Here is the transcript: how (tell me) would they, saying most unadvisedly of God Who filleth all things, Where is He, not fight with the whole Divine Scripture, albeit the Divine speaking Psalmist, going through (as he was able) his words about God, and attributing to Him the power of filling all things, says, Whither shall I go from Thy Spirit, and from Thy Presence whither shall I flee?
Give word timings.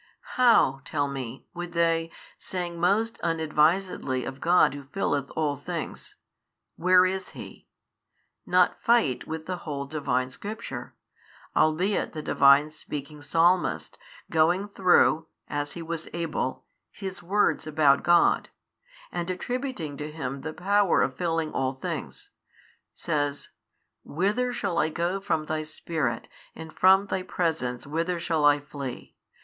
how 0.37 0.81
(tell 0.83 1.07
me) 1.07 1.45
would 1.53 1.73
they, 1.73 2.09
saying 2.39 2.79
most 2.79 3.19
unadvisedly 3.21 4.25
of 4.25 4.41
God 4.41 4.73
Who 4.73 4.85
filleth 4.85 5.29
all 5.35 5.55
things, 5.55 6.15
Where 6.75 7.05
is 7.05 7.33
He, 7.37 7.67
not 8.43 8.81
fight 8.81 9.27
with 9.27 9.45
the 9.45 9.57
whole 9.57 9.85
Divine 9.85 10.31
Scripture, 10.31 10.95
albeit 11.55 12.13
the 12.13 12.23
Divine 12.23 12.71
speaking 12.71 13.21
Psalmist, 13.21 13.95
going 14.31 14.67
through 14.67 15.27
(as 15.47 15.73
he 15.73 15.83
was 15.83 16.07
able) 16.13 16.65
his 16.89 17.21
words 17.21 17.67
about 17.67 18.01
God, 18.01 18.49
and 19.11 19.29
attributing 19.29 19.97
to 19.97 20.11
Him 20.11 20.41
the 20.41 20.51
power 20.51 21.03
of 21.03 21.15
filling 21.15 21.51
all 21.51 21.73
things, 21.75 22.31
says, 22.95 23.49
Whither 24.03 24.51
shall 24.51 24.79
I 24.79 24.89
go 24.89 25.19
from 25.19 25.45
Thy 25.45 25.61
Spirit, 25.61 26.27
and 26.55 26.73
from 26.73 27.05
Thy 27.05 27.21
Presence 27.21 27.85
whither 27.85 28.19
shall 28.19 28.43
I 28.45 28.59
flee? 28.59 29.15